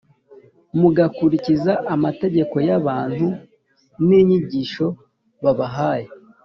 mugakurikiza 0.79 1.73
amategeko 1.95 2.55
y 2.67 2.71
abantu 2.79 3.27
n 4.05 4.07
inyigisho 4.19 4.85
nabahaye 5.41 6.09